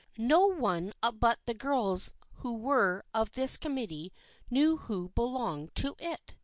[0.17, 4.11] No one but the girls who were of this committee
[4.49, 6.35] knew who belonged to it.